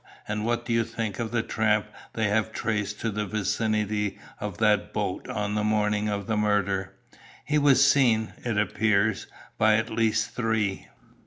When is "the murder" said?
6.25-6.95